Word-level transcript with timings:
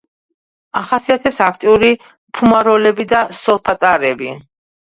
ახასიათებს 0.79 1.41
აქტიური 1.49 1.91
ფუმაროლები 2.39 3.07
და 3.15 3.23
სოლფატარები. 3.43 4.35